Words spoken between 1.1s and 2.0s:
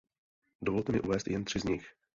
jen tři z nich.